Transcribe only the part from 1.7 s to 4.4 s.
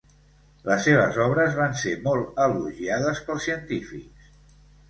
ser molt elogiades pels científics.